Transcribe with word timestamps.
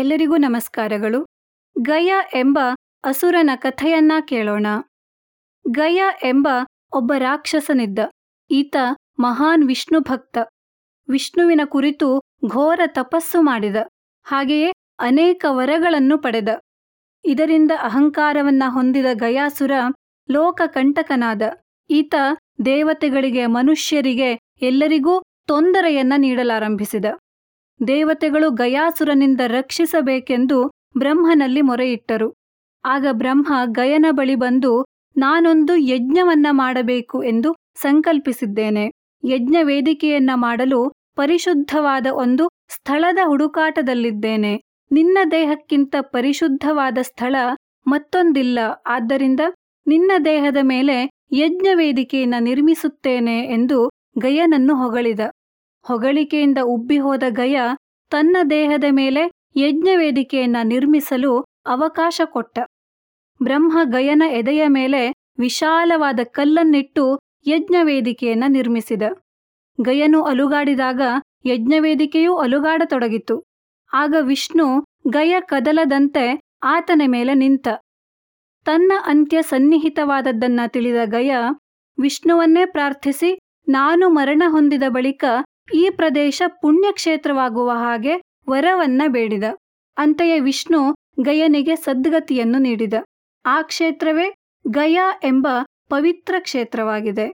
ಎಲ್ಲರಿಗೂ 0.00 0.36
ನಮಸ್ಕಾರಗಳು. 0.36 1.26
ಗಯ 1.80 2.14
ಎಂಬ 2.34 2.58
ಅಸುರನ 3.04 3.50
ಕಥೆಯನ್ನ 3.54 4.12
ಕೇಳೋಣ. 4.28 4.66
ಗಯ 5.70 6.02
ಎಂಬ 6.22 6.48
ಒಬ್ಬ 6.92 7.12
ರಾಕ್ಷಸನಿದ್ದ. 7.18 7.98
ಈತ 8.50 8.76
ಮಹಾನ್ 9.18 9.68
ವಿಷ್ಣು 9.68 10.00
ಭಕ್ತ. 10.00 10.38
ವಿಷ್ಣುವಿನ 11.08 11.60
ಕುರಿತು 11.64 12.20
ಘೋರ 12.46 12.80
ತಪಸ್ಸು 12.86 13.42
ಮಾಡಿದ. 13.42 13.76
ಹಾಗೆಯೇ 14.24 14.72
ಅನೇಕ 14.98 15.44
ವರಗಳನ್ನು 15.48 16.18
ಪಡೆದ. 16.18 16.48
ಇದರಿಂದ 17.24 17.70
ಅಹಂಕಾರವನ್ನ 17.82 18.62
ಹೊಂದಿದ 18.68 19.06
ಗಯಾಸುರ 19.12 19.72
ಲೋಕಕಂಟಕನಾದ 20.30 21.42
ಈತ 21.90 22.14
ದೇವತೆಗಳಿಗೆ 22.64 23.46
ಮನುಷ್ಯರಿಗೆ 23.46 24.38
ಎಲ್ಲರಿಗೂ 24.62 25.22
ತೊಂದರೆಯನ್ನ 25.46 26.12
ನೀಡಲಾರಂಭಿಸಿದ. 26.16 27.04
ದೇವತೆಗಳು 27.86 28.50
ಗಯಾಸುರನಿಂದ 28.50 29.40
ರಕ್ಷಿಸಬೇಕೆಂದು 29.46 30.70
ಬ್ರಹ್ಮನಲ್ಲಿ 30.98 31.62
ಮೊರೆಯಿಟ್ಟರು. 31.62 32.34
ಆಗ 32.84 33.06
ಬ್ರಹ್ಮ 33.12 33.54
ಗಯನ 33.64 34.06
ಬಳಿ 34.10 34.34
ಬಂದು, 34.34 34.84
ನಾನೊಂದು 35.16 35.76
ಯಜ್ಞವನ್ನ 35.76 36.46
ಮಾಡಬೇಕು 36.50 37.22
ಎಂದು 37.22 37.54
ಸಂಕಲ್ಪಿಸಿದ್ದೇನೆ. 37.74 38.90
ಯಜ್ಞ 39.24 39.56
ವೇದಿಕೆಯನ್ನ 39.62 40.30
ಮಾಡಲು 40.34 40.92
ಪರಿಶುದ್ಧವಾದ 41.16 42.06
ಒಂದು 42.12 42.48
ಸ್ಥಳದ 42.68 43.18
ಹುಡುಕಾಟದಲ್ಲಿದ್ದೇನೆ. 43.26 44.60
ನಿನ್ನ 44.92 45.18
ದೇಹಕ್ಕಿಂತ 45.30 45.94
ಪರಿಶುದ್ಧವಾದ 46.00 46.98
ಸ್ಥಳ 47.02 47.36
ಮತ್ತೊಂದಿಲ್ಲ. 47.86 48.58
ಆದ್ದರಿಂದ 48.86 49.40
ನಿನ್ನ 49.86 50.12
ದೇಹದ 50.24 50.56
ಮೇಲೆ 50.62 51.10
ಯಜ್ಞ 51.32 51.68
ವೇದಿಕೆಯನ್ನ 51.74 52.34
ನಿರ್ಮಿಸುತ್ತೇನೆ 52.40 53.44
ಎಂದು 53.44 53.90
ಗಯನನ್ನು 54.18 54.76
ಹೊಗಳಿದ. 54.76 55.20
ಹೊಗಳಿಕೆಯಿಂದ 55.82 56.58
ಉಬ್ಬಿಹೋದ 56.64 57.22
ಗಯ 57.28 57.60
ತನ್ನ 58.10 58.36
ದೇಹದ 58.50 58.84
ಮೇಲೆ 58.90 59.30
ಯಜ್ಞವೇದಿಕೆಯನ್ನ 59.56 60.56
ನಿರ್ಮಿಸಲು 60.64 61.44
ಅವಕಾಶ 61.66 62.20
ಕೊಟ್ಟ. 62.24 62.58
ಬ್ರಹ್ಮ 63.42 63.78
ಗಯನ 63.84 64.22
ಎದೆಯ 64.30 64.66
ಮೇಲೆ 64.66 65.12
ವಿಶಾಲವಾದ 65.38 66.20
ಕಲ್ಲನ್ನಿಟ್ಟು 66.24 67.18
ಯಜ್ಞವೇದಿಕೆಯನ್ನ 67.46 68.44
ನಿರ್ಮಿಸಿದ. 68.48 69.02
ಗಯನು 69.80 70.22
ಅಲುಗಾಡಿದಾಗ 70.22 71.00
ಯಜ್ಞವೇದಿಕೆಯೂ 71.46 72.36
ಅಲುಗಾಡತೊಡಗಿತು 72.36 73.44
ಆಗ 73.92 74.14
ವಿಷ್ಣು 74.20 74.84
ಗಯ 75.08 75.36
ಕದಲದಂತೆ 75.40 76.40
ಆತನ 76.62 77.02
ಮೇಲೆ 77.06 77.34
ನಿಂತ. 77.34 77.68
ತನ್ನ 78.64 78.92
ಅಂತ್ಯ 79.06 79.42
ಸನ್ನಿಹಿತವಾದದ್ದನ್ನ 79.42 80.60
ತಿಳಿದ 80.66 80.96
ಗಯ, 81.04 81.36
ವಿಷ್ಣುವನ್ನೇ 82.00 82.66
ಪ್ರಾರ್ಥಿಸಿ 82.66 83.38
ನಾನು 83.68 84.08
ಮರಣ 84.08 84.42
ಹೊಂದಿದ 84.48 84.82
ಬಳಿಕ 84.88 85.24
ಈ 85.74 85.90
ಪ್ರದೇಶ 85.90 86.42
ಪುಣ್ಯಕ್ಷೇತ್ರವಾಗುವ 86.60 87.70
ಹಾಗೆ 87.70 88.20
ವರವನ್ನ 88.48 89.02
ಬೇಡಿದ. 89.08 89.44
ಅಂತೆಯೇ 89.96 90.40
ವಿಷ್ಣು 90.40 90.94
ಗಯನಿಗೆ 91.20 91.76
ಸದ್ಗತಿಯನ್ನು 91.76 92.58
ನೀಡಿದ. 92.58 92.94
ಆ 93.46 93.62
ಕ್ಷೇತ್ರವೇ 93.62 94.34
ಗಯಾ 94.70 95.20
ಎಂಬ 95.24 95.48
ಪವಿತ್ರ 95.88 96.34
ಕ್ಷೇತ್ರವಾಗಿದೆ. 96.38 97.32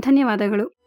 ಧನ್ಯವಾದಗಳು. 0.00 0.79